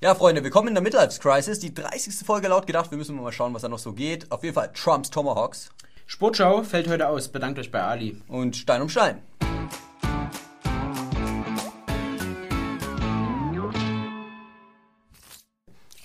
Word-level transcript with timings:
Ja, 0.00 0.14
Freunde, 0.14 0.44
willkommen 0.44 0.68
in 0.68 0.74
der 0.74 0.82
Midlife 0.84 1.18
Crisis. 1.18 1.58
Die 1.58 1.74
30. 1.74 2.24
Folge 2.24 2.46
laut 2.46 2.68
gedacht. 2.68 2.92
Wir 2.92 2.98
müssen 2.98 3.16
mal 3.16 3.32
schauen, 3.32 3.52
was 3.52 3.62
da 3.62 3.68
noch 3.68 3.80
so 3.80 3.92
geht. 3.92 4.30
Auf 4.30 4.44
jeden 4.44 4.54
Fall 4.54 4.72
Trumps 4.72 5.10
Tomahawks. 5.10 5.70
Sportschau 6.06 6.62
fällt 6.62 6.86
heute 6.86 7.08
aus. 7.08 7.26
Bedankt 7.26 7.58
euch 7.58 7.72
bei 7.72 7.82
Ali. 7.82 8.22
Und 8.28 8.56
Stein 8.56 8.80
um 8.80 8.88
Stein. 8.88 9.20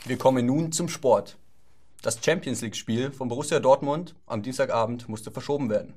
Wir 0.05 0.18
kommen 0.18 0.48
nun 0.48 0.71
zum 0.71 0.89
Sport. 0.89 1.38
Das 2.02 2.18
Champions 2.20 2.62
League-Spiel 2.62 3.12
von 3.12 3.28
Borussia 3.28 3.60
Dortmund 3.60 4.16
am 4.25 4.41
Dienstagabend 4.41 5.07
musste 5.07 5.30
verschoben 5.30 5.70
werden. 5.70 5.94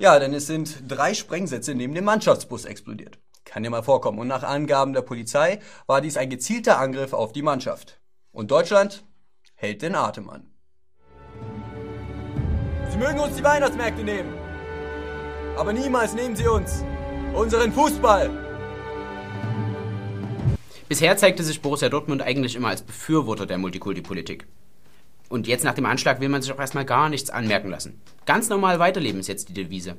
Ja, 0.00 0.18
denn 0.18 0.34
es 0.34 0.48
sind 0.48 0.82
drei 0.88 1.14
Sprengsätze 1.14 1.76
neben 1.76 1.94
dem 1.94 2.04
Mannschaftsbus 2.04 2.64
explodiert. 2.64 3.21
Kann 3.52 3.64
ja 3.64 3.68
mal 3.68 3.82
vorkommen. 3.82 4.18
Und 4.18 4.28
nach 4.28 4.44
Angaben 4.44 4.94
der 4.94 5.02
Polizei 5.02 5.58
war 5.86 6.00
dies 6.00 6.16
ein 6.16 6.30
gezielter 6.30 6.78
Angriff 6.78 7.12
auf 7.12 7.34
die 7.34 7.42
Mannschaft. 7.42 8.00
Und 8.30 8.50
Deutschland 8.50 9.04
hält 9.56 9.82
den 9.82 9.94
Atem 9.94 10.30
an. 10.30 10.46
Sie 12.90 12.96
mögen 12.96 13.20
uns 13.20 13.36
die 13.36 13.44
Weihnachtsmärkte 13.44 14.04
nehmen. 14.04 14.32
Aber 15.58 15.74
niemals 15.74 16.14
nehmen 16.14 16.34
Sie 16.34 16.46
uns 16.46 16.82
unseren 17.34 17.70
Fußball. 17.72 18.30
Bisher 20.88 21.18
zeigte 21.18 21.42
sich 21.42 21.60
Borussia 21.60 21.90
Dortmund 21.90 22.22
eigentlich 22.22 22.56
immer 22.56 22.68
als 22.68 22.80
Befürworter 22.80 23.44
der 23.44 23.58
Multikulti-Politik. 23.58 24.46
Und 25.28 25.46
jetzt 25.46 25.64
nach 25.64 25.74
dem 25.74 25.84
Anschlag 25.84 26.20
will 26.20 26.30
man 26.30 26.40
sich 26.40 26.52
auch 26.52 26.58
erstmal 26.58 26.86
gar 26.86 27.10
nichts 27.10 27.28
anmerken 27.28 27.68
lassen. 27.68 28.00
Ganz 28.24 28.48
normal 28.48 28.78
weiterleben 28.78 29.20
ist 29.20 29.28
jetzt 29.28 29.50
die 29.50 29.54
Devise. 29.54 29.98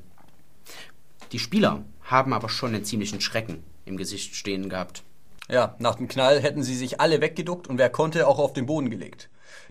Die 1.34 1.40
Spieler 1.40 1.84
haben 2.04 2.32
aber 2.32 2.48
schon 2.48 2.76
einen 2.76 2.86
ziemlichen 2.86 3.20
Schrecken 3.20 3.64
im 3.86 3.98
Gesicht 3.98 4.36
stehen 4.36 4.70
gehabt. 4.70 5.02
Ja, 5.50 5.76
nach 5.80 5.96
dem 5.96 6.08
Knall 6.08 6.40
hätten 6.40 6.62
sie 6.62 6.76
sich 6.76 7.02
alle 7.02 7.22
weggeduckt 7.22 7.68
und 7.68 7.80
wer 7.80 7.90
konnte 7.90 8.28
auch 8.28 8.38
auf 8.38 8.54
den 8.54 8.68
Boden 8.68 8.92
gelegt. 8.92 9.30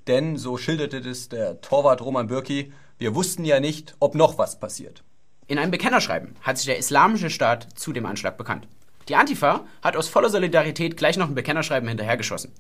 Denn, 0.09 0.37
so 0.37 0.57
schilderte 0.57 1.01
das 1.01 1.29
der 1.29 1.61
Torwart 1.61 2.03
Roman 2.03 2.27
Bürki, 2.27 2.73
wir 2.99 3.15
wussten 3.15 3.45
ja 3.45 3.61
nicht, 3.61 3.95
ob 4.01 4.17
noch 4.17 4.39
was 4.39 4.59
passiert. 4.59 5.05
In 5.47 5.57
einem 5.57 5.71
Bekennerschreiben 5.71 6.35
hat 6.41 6.59
sich 6.59 6.67
der 6.67 6.79
Islamische 6.79 7.31
Staat 7.31 7.69
zu 7.79 7.93
dem 7.93 8.07
Anschlag 8.07 8.37
bekannt. 8.37 8.67
Die 9.09 9.15
Antifa 9.15 9.65
hat 9.83 9.97
aus 9.97 10.09
voller 10.09 10.31
Solidarität 10.31 10.97
gleich 10.97 11.17
noch 11.17 11.29
ein 11.29 11.37
Bekennerschreiben 11.37 11.89
hinterhergeschossen. 11.89 12.51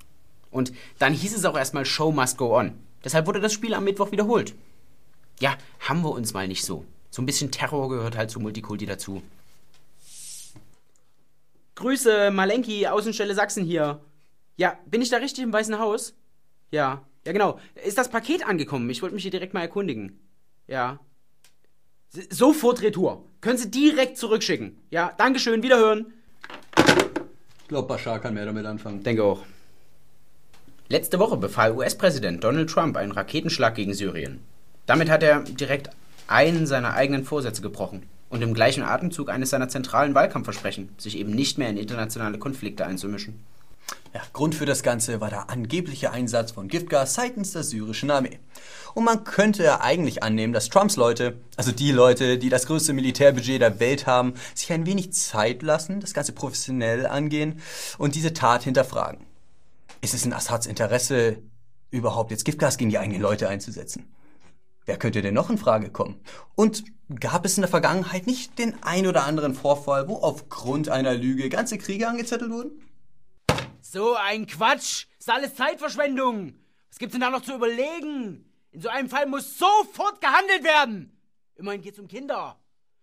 Und 0.53 0.73
dann 1.01 1.13
hieß 1.13 1.35
es 1.37 1.45
auch 1.45 1.57
erstmal 1.57 1.87
Show 1.87 2.13
must 2.13 2.39
go 2.39 2.57
on. 2.57 2.79
Deshalb 3.05 3.27
wurde 3.27 3.41
das 3.41 3.53
Spiel 3.53 3.75
am 3.75 3.83
Mittwoch 3.83 4.13
wiederholt. 4.13 4.55
Ja, 5.41 5.57
haben 5.81 6.03
wir 6.03 6.13
uns 6.13 6.35
mal 6.35 6.47
nicht 6.47 6.65
so. 6.65 6.85
So 7.13 7.21
ein 7.21 7.27
bisschen 7.27 7.51
Terror 7.51 7.91
gehört 7.91 8.17
halt 8.17 8.31
zu 8.31 8.41
Multikulti 8.41 8.87
dazu. 8.87 9.23
Grüße, 11.75 12.31
Malenki, 12.31 12.87
Außenstelle 12.87 13.35
Sachsen 13.35 13.65
hier. 13.65 14.01
Ja, 14.57 14.79
bin 14.87 15.03
ich 15.03 15.11
da 15.11 15.19
richtig 15.19 15.45
im 15.45 15.53
Weißen 15.53 15.79
Haus? 15.79 16.15
Ja, 16.71 17.03
ja 17.27 17.33
genau. 17.33 17.61
Ist 17.85 17.99
das 17.99 18.09
Paket 18.09 18.47
angekommen? 18.47 18.89
Ich 18.89 19.03
wollte 19.03 19.15
mich 19.15 19.25
hier 19.25 19.31
direkt 19.31 19.53
mal 19.53 19.61
erkundigen. 19.61 20.19
Ja. 20.67 21.01
S 22.17 22.29
sofort 22.31 22.81
Retour. 22.81 23.27
Können 23.43 23.59
Sie 23.59 23.71
direkt 23.71 24.17
zurückschicken. 24.17 24.79
Ja, 24.91 25.13
Dankeschön, 25.19 25.63
wiederhören. 25.63 26.15
Ich 27.61 27.69
glaube, 27.69 27.89
Bashar 27.89 28.21
kann 28.21 28.35
mehr 28.35 28.47
damit 28.47 28.65
anfangen. 28.65 29.03
Denke 29.03 29.25
auch. 29.25 29.43
Letzte 30.89 31.19
Woche 31.19 31.37
befahl 31.37 31.77
US-Präsident 31.77 32.43
Donald 32.43 32.71
Trump 32.71 32.97
einen 32.97 33.13
Raketenschlag 33.13 33.75
gegen 33.75 33.93
Syrien. 33.93 34.41
Damit 34.87 35.11
hat 35.11 35.23
er 35.23 35.41
direkt 35.41 35.91
einen 36.33 36.67
seiner 36.67 36.95
eigenen 36.95 37.25
Vorsätze 37.25 37.63
gebrochen 37.63 38.05
und 38.29 38.43
im 38.43 38.55
gleichen 38.55 38.83
Atemzug 38.83 39.29
eines 39.29 39.51
seiner 39.51 39.69
zentralen 39.69 40.15
Wahlkampfversprechen, 40.15 40.89
sich 40.99 41.19
eben 41.19 41.33
nicht 41.33 41.59
mehr 41.59 41.69
in 41.69 41.77
internationale 41.77 42.39
Konflikte 42.39 42.87
einzumischen. 42.87 43.45
Ja, 44.15 44.21
Grund 44.33 44.55
für 44.55 44.67
das 44.67 44.83
Ganze 44.83 45.21
war 45.21 45.31
der 45.31 45.51
angebliche 45.51 46.13
Einsatz 46.13 46.53
von 46.53 46.69
Giftgas 46.69 47.15
seitens 47.15 47.53
der 47.53 47.63
syrischen 47.63 48.11
Armee. 48.11 48.39
Und 48.95 49.05
man 49.05 49.25
könnte 49.25 49.65
ja 49.65 49.81
eigentlich 49.81 50.23
annehmen, 50.23 50.53
dass 50.53 50.69
Trumps 50.69 50.97
Leute, 50.97 51.35
also 51.57 51.73
die 51.73 51.93
Leute, 51.93 52.37
die 52.37 52.51
das 52.51 52.67
größte 52.67 52.93
Militärbudget 52.93 53.61
der 53.61 53.81
Welt 53.81 54.07
haben, 54.07 54.35
sich 54.55 54.71
ein 54.73 54.85
wenig 54.85 55.13
Zeit 55.13 55.63
lassen, 55.63 56.01
das 56.01 56.13
Ganze 56.13 56.33
professionell 56.33 57.07
angehen 57.07 57.61
und 57.97 58.15
diese 58.15 58.35
Tat 58.35 58.65
hinterfragen. 58.65 59.27
Ist 60.03 60.15
es 60.15 60.27
in 60.27 60.33
Assads 60.33 60.67
Interesse, 60.67 61.39
überhaupt 61.91 62.31
jetzt 62.31 62.45
Giftgas 62.45 62.77
gegen 62.77 62.91
die 62.91 62.99
eigenen 62.99 63.23
Leute 63.23 63.49
einzusetzen? 63.49 64.13
Wer 64.85 64.97
könnte 64.97 65.23
denn 65.23 65.35
noch 65.35 65.49
in 65.49 65.59
Frage 65.59 65.91
kommen? 65.91 66.21
Und 66.57 66.85
gab 67.21 67.45
es 67.45 67.57
in 67.57 67.63
der 67.63 67.71
Vergangenheit 67.71 68.27
nicht 68.27 68.59
den 68.59 68.83
ein 68.83 69.07
oder 69.07 69.25
anderen 69.25 69.55
Vorfall, 69.55 70.09
wo 70.09 70.17
aufgrund 70.17 70.89
einer 70.89 71.15
Lüge 71.15 71.49
ganze 71.49 71.79
Kriege 71.79 72.09
angezettelt 72.09 72.51
wurden? 72.51 72.89
So 73.81 74.17
ein 74.17 74.47
Quatsch! 74.47 75.07
Ist 75.19 75.31
alles 75.31 75.55
Zeitverschwendung! 75.55 76.55
Was 76.91 76.99
gibt's 76.99 77.13
denn 77.13 77.21
da 77.21 77.31
noch 77.31 77.43
zu 77.43 77.55
überlegen? 77.55 78.45
In 78.73 78.81
so 78.81 78.89
einem 78.89 79.09
Fall 79.09 79.27
muss 79.27 79.59
sofort 79.59 80.21
gehandelt 80.21 80.65
werden! 80.65 81.17
Immerhin 81.55 81.83
geht's 81.83 81.99
um 81.99 82.09
Kinder. 82.09 82.57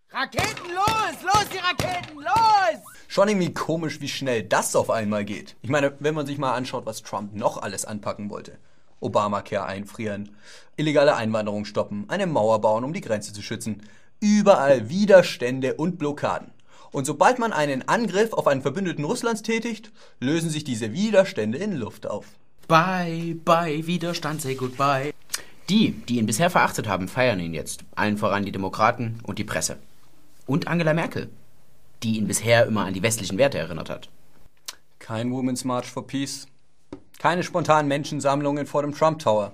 Raketen 0.10 0.74
los! 0.74 1.24
Los, 1.24 1.50
die 1.54 1.60
Raketen! 1.60 2.16
Los! 2.16 2.82
Schon 3.08 3.30
irgendwie 3.30 3.54
komisch, 3.54 4.02
wie 4.02 4.10
schnell 4.10 4.44
das 4.44 4.76
auf 4.76 4.90
einmal 4.90 5.24
geht. 5.24 5.56
Ich 5.62 5.70
meine, 5.70 5.96
wenn 6.00 6.16
man 6.16 6.26
sich 6.26 6.38
mal 6.38 6.56
anschaut, 6.56 6.86
was 6.86 7.04
Trump 7.04 7.34
noch 7.34 7.62
alles 7.62 7.86
anpacken 7.86 8.30
wollte. 8.30 8.58
Obamacare 9.00 9.66
einfrieren, 9.66 10.30
illegale 10.76 11.16
Einwanderung 11.16 11.66
stoppen, 11.66 12.06
eine 12.08 12.28
Mauer 12.28 12.62
bauen, 12.62 12.84
um 12.84 12.94
die 12.94 13.02
Grenze 13.02 13.34
zu 13.34 13.42
schützen. 13.42 13.84
Überall 14.20 14.90
Widerstände 14.90 15.76
und 15.76 15.98
Blockaden. 15.98 16.52
Und 16.92 17.06
sobald 17.06 17.40
man 17.40 17.54
einen 17.54 17.88
Angriff 17.88 18.34
auf 18.34 18.48
einen 18.48 18.62
Verbündeten 18.62 19.06
Russlands 19.06 19.44
tätigt, 19.44 19.92
lösen 20.20 20.50
sich 20.50 20.64
diese 20.64 20.92
Widerstände 20.92 21.58
in 21.58 21.74
Luft 21.74 22.08
auf. 22.08 22.26
Bye, 22.68 23.36
bye, 23.46 23.86
Widerstand, 23.88 24.42
say 24.42 24.56
goodbye. 24.56 25.14
Die, 25.70 25.92
die 25.92 26.18
ihn 26.18 26.26
bisher 26.26 26.50
verachtet 26.50 26.88
haben, 26.88 27.08
feiern 27.08 27.40
ihn 27.40 27.54
jetzt. 27.54 27.84
Allen 27.96 28.18
voran 28.18 28.44
die 28.44 28.52
Demokraten 28.52 29.20
und 29.24 29.38
die 29.38 29.44
Presse. 29.44 29.78
Und 30.48 30.68
Angela 30.68 30.96
Merkel, 30.96 31.30
die 32.02 32.18
ihn 32.18 32.28
bisher 32.28 32.66
immer 32.66 32.86
an 32.86 32.94
die 32.94 33.04
westlichen 33.04 33.38
Werte 33.38 33.60
erinnert 33.60 33.90
hat. 33.90 34.10
Kein 34.98 35.32
Women's 35.32 35.64
March 35.64 35.86
for 35.86 36.06
Peace, 36.06 36.48
keine 37.20 37.44
spontanen 37.44 37.88
Menschensammlungen 37.88 38.66
vor 38.66 38.82
dem 38.82 38.96
Trump 38.96 39.20
Tower. 39.20 39.52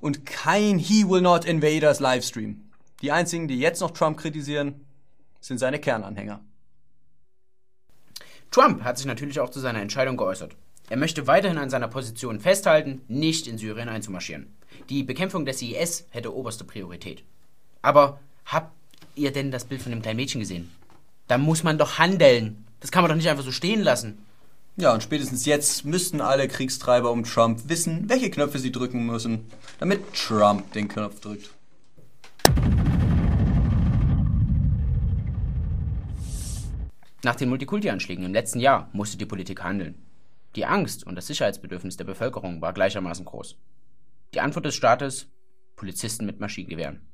Und 0.00 0.26
kein 0.26 0.78
He 0.78 1.08
Will 1.08 1.22
Not 1.22 1.46
Invade 1.46 1.86
Us 1.86 2.00
Livestream. 2.00 2.70
Die 3.00 3.12
einzigen, 3.12 3.48
die 3.48 3.58
jetzt 3.58 3.80
noch 3.80 3.92
Trump 3.92 4.18
kritisieren, 4.18 4.84
sind 5.40 5.58
seine 5.58 5.78
Kernanhänger. 5.78 6.40
Trump 8.50 8.82
hat 8.82 8.98
sich 8.98 9.06
natürlich 9.06 9.40
auch 9.40 9.50
zu 9.50 9.60
seiner 9.60 9.80
Entscheidung 9.80 10.16
geäußert. 10.16 10.56
Er 10.90 10.96
möchte 10.96 11.26
weiterhin 11.26 11.58
an 11.58 11.70
seiner 11.70 11.88
Position 11.88 12.40
festhalten, 12.40 13.02
nicht 13.06 13.46
in 13.46 13.58
Syrien 13.58 13.88
einzumarschieren. 13.88 14.52
Die 14.88 15.04
Bekämpfung 15.04 15.46
des 15.46 15.62
IS 15.62 16.06
hätte 16.10 16.34
oberste 16.34 16.64
Priorität. 16.64 17.22
Aber 17.80 18.18
habt 18.44 18.72
ihr 19.14 19.32
denn 19.32 19.52
das 19.52 19.64
Bild 19.64 19.82
von 19.82 19.92
dem 19.92 20.02
kleinen 20.02 20.16
Mädchen 20.16 20.40
gesehen? 20.40 20.70
Da 21.28 21.38
muss 21.38 21.62
man 21.62 21.78
doch 21.78 21.98
handeln. 21.98 22.66
Das 22.80 22.90
kann 22.90 23.02
man 23.02 23.08
doch 23.08 23.16
nicht 23.16 23.28
einfach 23.28 23.44
so 23.44 23.52
stehen 23.52 23.82
lassen. 23.82 24.18
Ja, 24.80 24.94
und 24.94 25.02
spätestens 25.02 25.44
jetzt 25.44 25.84
müssten 25.84 26.22
alle 26.22 26.48
Kriegstreiber 26.48 27.12
um 27.12 27.24
Trump 27.24 27.68
wissen, 27.68 28.08
welche 28.08 28.30
Knöpfe 28.30 28.58
sie 28.58 28.72
drücken 28.72 29.04
müssen, 29.04 29.44
damit 29.78 30.14
Trump 30.14 30.72
den 30.72 30.88
Knopf 30.88 31.20
drückt. 31.20 31.50
Nach 37.22 37.36
den 37.36 37.50
Multikulti-Anschlägen 37.50 38.24
im 38.24 38.32
letzten 38.32 38.58
Jahr 38.58 38.88
musste 38.94 39.18
die 39.18 39.26
Politik 39.26 39.62
handeln. 39.62 39.96
Die 40.56 40.64
Angst 40.64 41.06
und 41.06 41.14
das 41.14 41.26
Sicherheitsbedürfnis 41.26 41.98
der 41.98 42.04
Bevölkerung 42.04 42.62
war 42.62 42.72
gleichermaßen 42.72 43.26
groß. 43.26 43.58
Die 44.32 44.40
Antwort 44.40 44.64
des 44.64 44.76
Staates: 44.76 45.26
Polizisten 45.76 46.24
mit 46.24 46.40
Maschinengewehren. 46.40 47.06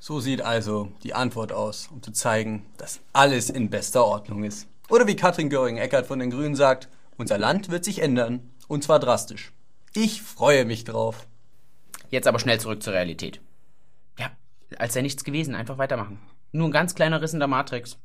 So 0.00 0.18
sieht 0.18 0.42
also 0.42 0.92
die 1.04 1.14
Antwort 1.14 1.52
aus, 1.52 1.88
um 1.92 2.02
zu 2.02 2.10
zeigen, 2.10 2.66
dass 2.76 2.98
alles 3.12 3.50
in 3.50 3.70
bester 3.70 4.04
Ordnung 4.04 4.42
ist. 4.42 4.66
Oder 4.88 5.06
wie 5.06 5.16
Katrin 5.16 5.50
Göring-Eckert 5.50 6.06
von 6.06 6.18
den 6.18 6.30
Grünen 6.30 6.54
sagt, 6.54 6.88
unser 7.16 7.38
Land 7.38 7.70
wird 7.70 7.84
sich 7.84 8.00
ändern, 8.00 8.50
und 8.68 8.84
zwar 8.84 9.00
drastisch. 9.00 9.52
Ich 9.94 10.22
freue 10.22 10.64
mich 10.64 10.84
drauf. 10.84 11.26
Jetzt 12.10 12.28
aber 12.28 12.38
schnell 12.38 12.60
zurück 12.60 12.82
zur 12.82 12.92
Realität. 12.92 13.40
Ja, 14.18 14.30
als 14.78 14.94
sei 14.94 15.02
nichts 15.02 15.24
gewesen, 15.24 15.54
einfach 15.54 15.78
weitermachen. 15.78 16.20
Nur 16.52 16.68
ein 16.68 16.72
ganz 16.72 16.94
kleiner 16.94 17.20
Riss 17.20 17.32
in 17.32 17.40
der 17.40 17.48
Matrix. 17.48 17.98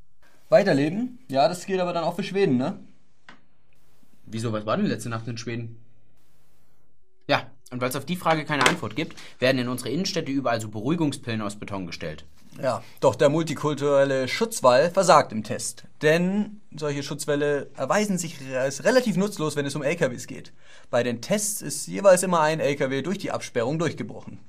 Weiterleben? 0.50 1.20
Ja, 1.30 1.48
das 1.48 1.66
geht 1.66 1.80
aber 1.80 1.94
dann 1.94 2.04
auch 2.04 2.16
für 2.16 2.24
Schweden, 2.24 2.58
ne? 2.58 2.80
Wieso, 4.26 4.52
was 4.52 4.66
war 4.66 4.78
denn 4.78 4.86
letzte 4.88 5.10
Nacht 5.10 5.28
in 5.28 5.38
Schweden? 5.38 5.78
Ja, 7.28 7.50
und 7.72 7.80
weil 7.80 7.90
es 7.90 7.96
auf 7.96 8.06
die 8.06 8.16
Frage 8.16 8.44
keine 8.44 8.66
Antwort 8.66 8.96
gibt, 8.96 9.16
werden 9.40 9.60
in 9.60 9.70
unsere 9.70 9.90
Innenstädte 9.90 10.32
überall 10.32 10.60
so 10.60 10.70
Beruhigungspillen 10.70 11.42
aus 11.42 11.58
Beton 11.58 11.86
gestellt. 11.86 12.26
Ja, 12.60 12.84
doch 13.00 13.16
der 13.16 13.30
multikulturelle 13.30 14.28
Schutzwall 14.28 14.92
versagt 14.92 15.32
im 15.32 15.44
Test. 15.44 15.86
Denn 16.02 16.62
solche 16.76 17.04
Schutzwälle 17.04 17.70
erweisen 17.76 18.18
sich 18.18 18.38
als 18.56 18.84
relativ 18.84 19.16
nutzlos, 19.16 19.56
wenn 19.56 19.66
es 19.66 19.76
um 19.76 19.84
LKWs 19.84 20.28
geht. 20.28 20.52
Bei 20.90 21.04
den 21.04 21.22
Tests 21.22 21.62
ist 21.62 21.88
jeweils 21.88 22.24
immer 22.24 22.42
ein 22.42 22.60
LKW 22.60 23.02
durch 23.02 23.18
die 23.18 23.32
Absperrung 23.32 23.80
durchgebrochen. 23.80 24.40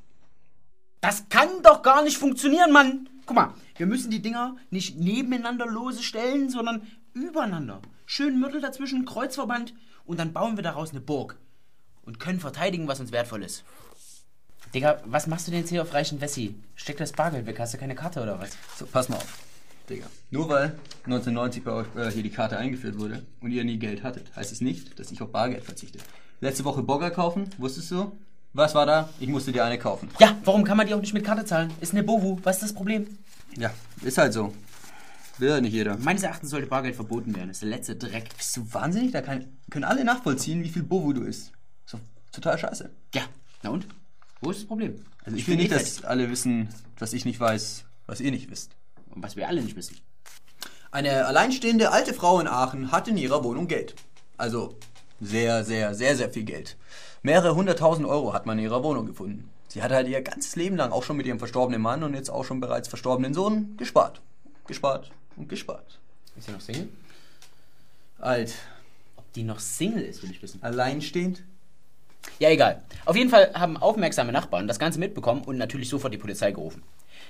Das 1.01 1.29
kann 1.29 1.49
doch 1.63 1.83
gar 1.83 2.03
nicht 2.03 2.19
funktionieren, 2.19 2.73
Mann! 2.73 3.09
Guck 3.27 3.37
mal, 3.37 3.55
wir 3.77 3.87
müssen 3.87 4.11
die 4.11 4.23
Dinger 4.23 4.57
nicht 4.71 4.99
nebeneinander 4.99 5.67
lose 5.67 6.03
stellen, 6.03 6.51
sondern 6.51 6.87
übereinander. 7.15 7.81
Schön 8.07 8.41
Mörtel 8.41 8.61
dazwischen, 8.61 9.05
Kreuzverband 9.05 9.75
und 10.05 10.19
dann 10.19 10.33
bauen 10.33 10.57
wir 10.57 10.63
daraus 10.63 10.91
eine 10.91 11.01
Burg. 11.01 11.39
Und 12.05 12.19
können 12.19 12.41
verteidigen, 12.41 12.89
was 12.89 12.99
uns 12.99 13.13
wertvoll 13.13 13.45
ist. 13.45 13.63
Digga, 14.75 15.03
was 15.05 15.27
machst 15.27 15.47
du 15.47 15.51
denn 15.51 15.61
jetzt 15.61 15.69
hier 15.69 15.83
auf 15.83 15.93
reichen 15.93 16.21
Wessi? 16.21 16.55
Steck 16.77 16.97
das 16.97 17.13
Bargeld 17.13 17.47
weg, 17.47 17.59
hast 17.61 17.75
du 17.75 17.79
keine 17.79 17.95
Karte 17.95 18.23
oder 18.23 18.41
was? 18.41 18.51
So, 18.79 18.87
pass 18.87 19.09
mal 19.11 19.17
auf. 19.17 19.39
Digga. 19.91 20.07
Nur 20.31 20.49
weil 20.49 20.79
1990 21.05 21.65
bei 21.65 21.73
euch 21.73 21.87
äh, 21.97 22.11
hier 22.11 22.23
die 22.23 22.31
Karte 22.31 22.57
eingeführt 22.57 22.99
wurde 22.99 23.23
und 23.41 23.51
ihr 23.51 23.65
nie 23.65 23.79
Geld 23.79 24.03
hattet, 24.03 24.35
heißt 24.35 24.51
es 24.51 24.63
nicht, 24.63 24.99
dass 24.99 25.11
ich 25.11 25.21
auf 25.21 25.31
Bargeld 25.31 25.65
verzichte. 25.65 25.99
Letzte 26.41 26.65
Woche 26.65 26.83
Burger 26.83 27.11
kaufen, 27.11 27.51
wusstest 27.59 27.91
du? 27.91 28.13
Was 28.55 28.75
war 28.75 28.87
da? 28.87 29.11
Ich 29.21 29.29
musste 29.29 29.53
dir 29.53 29.65
eine 29.65 29.79
kaufen. 29.79 30.09
Ja, 30.19 30.37
warum 30.45 30.65
kann 30.65 30.77
man 30.77 30.87
die 30.87 30.95
auch 30.95 31.01
nicht 31.01 31.15
mit 31.15 31.25
Karte 31.25 31.45
zahlen? 31.45 31.73
Ist 31.81 31.93
eine 31.93 32.03
Bovu, 32.03 32.39
was 32.43 32.57
ist 32.57 32.63
das 32.63 32.73
Problem? 32.75 33.07
Ja, 33.57 33.73
ist 34.03 34.19
halt 34.19 34.33
so. 34.33 34.55
Will 35.39 35.51
ja 35.51 35.61
nicht 35.61 35.73
jeder. 35.73 35.97
Meines 35.99 36.23
Erachtens 36.23 36.51
sollte 36.51 36.67
Bargeld 36.67 36.95
verboten 36.95 37.35
werden. 37.35 37.49
Das 37.49 37.57
ist 37.57 37.63
der 37.63 37.71
letzte 37.71 37.97
Dreck. 37.97 38.29
Bist 38.37 38.57
du 38.57 38.73
wahnsinnig? 38.73 39.13
Da 39.13 39.21
kann, 39.23 39.47
können 39.71 39.85
alle 39.85 40.05
nachvollziehen, 40.05 40.63
wie 40.63 40.69
viel 40.69 40.83
Bovu 40.83 41.13
du 41.13 41.23
isst. 41.23 41.53
So, 41.87 41.99
total 42.31 42.59
scheiße. 42.59 42.91
Ja, 43.15 43.23
na 43.63 43.71
und? 43.71 43.87
Wo 44.43 44.51
ist 44.51 44.61
das 44.61 44.67
Problem? 44.67 44.97
Also 45.25 45.37
ich 45.37 45.47
will 45.47 45.57
nicht, 45.57 45.71
dass 45.71 46.05
alle 46.05 46.29
wissen, 46.29 46.69
was 46.99 47.13
ich 47.13 47.25
nicht 47.25 47.39
weiß, 47.39 47.85
was 48.07 48.21
ihr 48.21 48.33
nicht 48.33 48.51
wisst. 48.51 48.73
Und 49.15 49.23
was 49.23 49.37
wir 49.37 49.49
alle 49.49 49.63
nicht 49.63 49.77
wissen. 49.77 49.97
Eine 50.91 51.27
alleinstehende 51.27 51.93
alte 51.93 52.13
Frau 52.13 52.41
in 52.41 52.49
Aachen 52.49 52.91
hat 52.91 53.07
in 53.09 53.17
ihrer 53.17 53.45
Wohnung 53.45 53.69
Geld. 53.69 53.95
Also 54.37 54.77
sehr, 55.21 55.65
sehr, 55.65 55.95
sehr, 55.95 56.17
sehr 56.17 56.29
viel 56.29 56.43
Geld. 56.43 56.77
Mehrere 57.23 57.55
hunderttausend 57.55 58.07
Euro 58.07 58.33
hat 58.33 58.45
man 58.45 58.59
in 58.59 58.65
ihrer 58.65 58.83
Wohnung 58.83 59.07
gefunden. 59.07 59.49
Sie 59.69 59.83
hat 59.83 59.93
halt 59.93 60.09
ihr 60.09 60.21
ganzes 60.23 60.57
Leben 60.57 60.77
lang 60.77 60.91
auch 60.91 61.05
schon 61.05 61.17
mit 61.17 61.27
ihrem 61.27 61.39
verstorbenen 61.39 61.81
Mann 61.81 62.03
und 62.03 62.15
jetzt 62.15 62.29
auch 62.29 62.45
schon 62.45 62.61
bereits 62.61 62.89
verstorbenen 62.89 63.33
Sohn 63.33 63.77
gespart. 63.77 64.21
Gespart 64.67 65.13
und 65.37 65.49
gespart. 65.49 66.01
Ist 66.37 66.47
sie 66.47 66.53
noch 66.53 66.61
Single? 66.61 66.89
Alt. 68.19 68.55
Ob 69.17 69.33
die 69.35 69.45
noch 69.45 69.61
Single 69.61 70.03
ist, 70.03 70.23
will 70.23 70.33
ich 70.33 70.43
wissen. 70.43 70.63
Alleinstehend? 70.63 71.45
Ja, 72.39 72.51
egal. 72.51 72.83
Auf 73.05 73.17
jeden 73.17 73.31
Fall 73.31 73.53
haben 73.55 73.77
aufmerksame 73.77 74.33
Nachbarn 74.33 74.69
das 74.69 74.79
Ganze 74.79 74.99
mitbekommen 74.99 75.43
und 75.43 75.59
natürlich 75.59 75.89
sofort 75.89 76.15
die 76.15 76.19
Polizei 76.19 76.53
gerufen. 76.53 76.83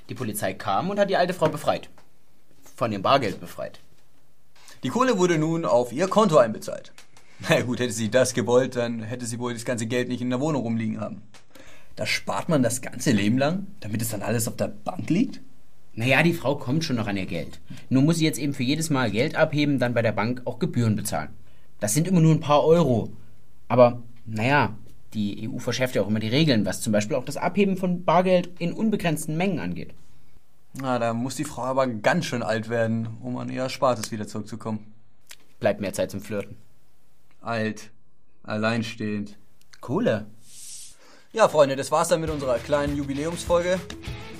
Die 0.08 0.14
Polizei 0.14 0.54
kam 0.54 0.90
und 0.90 0.98
hat 0.98 1.10
die 1.10 1.16
alte 1.16 1.34
Frau 1.34 1.48
befreit. 1.48 1.88
Von 2.76 2.90
dem 2.90 3.02
Bargeld 3.02 3.40
befreit. 3.40 3.80
Die 4.82 4.88
Kohle 4.88 5.18
wurde 5.18 5.38
nun 5.38 5.64
auf 5.64 5.92
ihr 5.92 6.08
Konto 6.08 6.38
einbezahlt. 6.38 6.92
Na 7.48 7.60
gut, 7.62 7.80
hätte 7.80 7.92
sie 7.92 8.10
das 8.10 8.34
gewollt, 8.34 8.76
dann 8.76 9.02
hätte 9.02 9.26
sie 9.26 9.38
wohl 9.38 9.52
das 9.52 9.64
ganze 9.64 9.86
Geld 9.86 10.08
nicht 10.08 10.20
in 10.20 10.30
der 10.30 10.40
Wohnung 10.40 10.62
rumliegen 10.62 11.00
haben. 11.00 11.22
Da 11.96 12.06
spart 12.06 12.48
man 12.48 12.62
das 12.62 12.82
ganze 12.82 13.10
Leben 13.10 13.38
lang, 13.38 13.66
damit 13.80 14.00
es 14.02 14.10
dann 14.10 14.22
alles 14.22 14.48
auf 14.48 14.56
der 14.56 14.68
Bank 14.68 15.10
liegt? 15.10 15.40
Naja, 15.94 16.22
die 16.22 16.32
Frau 16.32 16.56
kommt 16.56 16.84
schon 16.84 16.96
noch 16.96 17.06
an 17.06 17.16
ihr 17.16 17.26
Geld. 17.26 17.60
Nur 17.90 18.02
muss 18.02 18.16
sie 18.16 18.24
jetzt 18.24 18.38
eben 18.38 18.54
für 18.54 18.62
jedes 18.62 18.88
Mal 18.88 19.10
Geld 19.10 19.36
abheben, 19.36 19.78
dann 19.78 19.92
bei 19.92 20.02
der 20.02 20.12
Bank 20.12 20.42
auch 20.46 20.58
Gebühren 20.58 20.96
bezahlen. 20.96 21.30
Das 21.80 21.92
sind 21.92 22.08
immer 22.08 22.20
nur 22.20 22.34
ein 22.34 22.40
paar 22.40 22.64
Euro. 22.64 23.12
Aber, 23.68 24.02
naja, 24.24 24.74
die 25.14 25.49
EU 25.49 25.59
verschärft 25.59 25.94
ja 25.94 26.03
auch 26.03 26.09
immer 26.09 26.20
die 26.20 26.29
Regeln, 26.29 26.67
was 26.67 26.81
zum 26.81 26.93
Beispiel 26.93 27.17
auch 27.17 27.25
das 27.25 27.37
Abheben 27.37 27.76
von 27.76 28.05
Bargeld 28.05 28.50
in 28.59 28.73
unbegrenzten 28.73 29.37
Mengen 29.37 29.61
angeht. 29.61 29.94
Na, 30.75 30.99
da 30.99 31.12
muss 31.12 31.37
die 31.37 31.44
Frau 31.44 31.62
aber 31.62 31.87
ganz 31.87 32.25
schön 32.25 32.43
alt 32.43 32.69
werden, 32.69 33.09
um 33.20 33.37
an 33.37 33.50
ihr 33.50 33.62
Erspartes 33.62 34.11
wieder 34.11 34.26
zurückzukommen. 34.26 34.93
Bleibt 35.61 35.81
mehr 35.81 35.93
Zeit 35.93 36.11
zum 36.11 36.20
Flirten. 36.20 36.56
Alt, 37.41 37.91
alleinstehend. 38.43 39.37
Kohle. 39.81 40.26
Ja, 41.32 41.49
Freunde, 41.49 41.76
das 41.76 41.91
war's 41.91 42.09
dann 42.09 42.20
mit 42.20 42.31
unserer 42.31 42.59
kleinen 42.59 42.97
Jubiläumsfolge. 42.97 43.81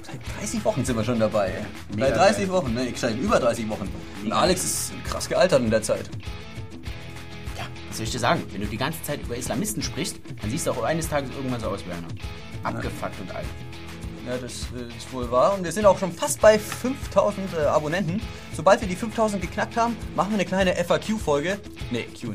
Seit 0.03 0.21
30 0.41 0.65
Wochen 0.65 0.85
sind 0.85 0.97
wir 0.97 1.05
schon 1.05 1.21
dabei. 1.21 1.53
Seit 1.99 2.17
30 2.17 2.47
geil. 2.47 2.49
Wochen, 2.51 2.75
ne? 2.75 2.87
Ich 2.87 2.99
seit 2.99 3.17
über 3.19 3.39
30 3.39 3.69
Wochen. 3.69 3.89
Und 4.25 4.33
Alex 4.33 4.65
ist 4.65 4.93
krass 5.05 5.29
gealtert 5.29 5.63
in 5.63 5.71
der 5.71 5.83
Zeit. 5.83 6.11
Soll 8.03 8.09
ich 8.09 8.13
dir 8.15 8.19
sagen? 8.19 8.43
Wenn 8.51 8.63
du 8.63 8.67
die 8.67 8.77
ganze 8.77 9.01
Zeit 9.05 9.23
über 9.23 9.37
Islamisten 9.37 9.81
sprichst, 9.81 10.17
dann 10.41 10.51
siehst 10.51 10.67
du 10.67 10.73
auch 10.73 10.83
eines 10.83 11.09
Tages 11.09 11.31
irgendwann 11.37 11.61
so 11.61 11.69
aus 11.69 11.85
wie 11.87 11.93
einer. 11.93 12.09
Abgefuckt 12.65 13.21
und 13.21 13.33
alt. 13.33 13.47
Ja, 14.27 14.37
das 14.39 14.67
äh, 14.77 14.89
ist 14.97 15.13
wohl 15.13 15.31
wahr. 15.31 15.55
Und 15.55 15.63
wir 15.63 15.71
sind 15.71 15.87
auch 15.87 15.97
schon 15.97 16.11
fast 16.11 16.41
bei 16.41 16.59
5000 16.59 17.55
äh, 17.55 17.61
Abonnenten. 17.67 18.21
Sobald 18.57 18.81
wir 18.81 18.89
die 18.89 18.97
5000 18.97 19.41
geknackt 19.41 19.77
haben, 19.77 19.97
machen 20.17 20.31
wir 20.31 20.35
eine 20.35 20.45
kleine 20.45 20.75
FAQ-Folge. 20.75 21.61
Ne, 21.93 22.03
QA. 22.07 22.33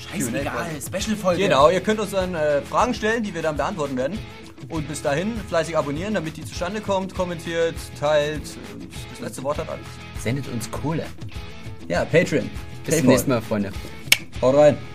Scheißegal, 0.00 0.66
Special-Folge. 0.84 1.42
Genau, 1.44 1.70
ihr 1.70 1.80
könnt 1.80 2.00
uns 2.00 2.10
dann 2.10 2.34
äh, 2.34 2.60
Fragen 2.62 2.92
stellen, 2.92 3.22
die 3.22 3.32
wir 3.32 3.42
dann 3.42 3.56
beantworten 3.56 3.96
werden. 3.96 4.18
Und 4.68 4.88
bis 4.88 5.00
dahin 5.00 5.36
fleißig 5.48 5.78
abonnieren, 5.78 6.14
damit 6.14 6.36
die 6.36 6.44
zustande 6.44 6.80
kommt, 6.80 7.14
kommentiert, 7.14 7.76
teilt. 8.00 8.42
Und 8.74 8.88
das 9.12 9.20
letzte 9.20 9.44
Wort 9.44 9.58
hat 9.58 9.68
Alex. 9.68 9.86
Sendet 10.18 10.48
uns 10.48 10.68
Kohle. 10.72 11.06
Ja, 11.86 12.04
Patreon. 12.04 12.50
Bis 12.84 12.98
zum 12.98 13.06
nächsten 13.06 13.30
Mal, 13.30 13.40
Freunde. 13.40 13.70
All 14.42 14.52
right. 14.52 14.91